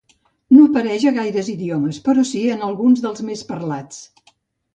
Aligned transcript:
No 0.53 0.61
apareix 0.69 1.03
a 1.09 1.13
gaires 1.17 1.51
idiomes, 1.53 1.99
però 2.07 2.25
sí 2.31 2.41
en 2.55 2.65
alguns 2.69 3.05
dels 3.07 3.23
més 3.29 3.45
parlats. 3.53 4.03